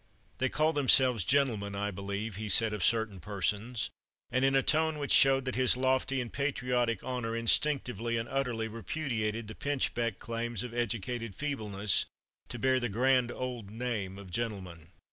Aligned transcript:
"They 0.39 0.49
call 0.49 0.73
themselves 0.73 1.23
gentlemen, 1.23 1.75
I 1.75 1.91
believe," 1.91 2.35
he 2.35 2.49
said 2.49 2.73
of 2.73 2.83
certain 2.83 3.19
persons, 3.19 3.91
and 4.31 4.43
in 4.43 4.55
a 4.55 4.63
tone 4.63 4.97
which 4.97 5.11
showed 5.11 5.45
that 5.45 5.53
his 5.53 5.77
lofty 5.77 6.19
and 6.19 6.33
patriotic 6.33 7.03
honor 7.03 7.35
instinctively 7.35 8.17
and 8.17 8.27
utterly 8.27 8.67
repudiated 8.67 9.47
the 9.47 9.53
pinchbeck 9.53 10.17
claims 10.17 10.63
of 10.63 10.73
educated 10.73 11.35
feebleness 11.35 12.05
to 12.49 12.57
bear 12.57 12.79
"the 12.79 12.89
grand 12.89 13.31
old 13.31 13.69
name 13.69 14.17
of 14.17 14.31
gentleman." 14.31 14.87